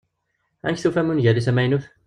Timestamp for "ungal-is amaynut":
1.17-1.85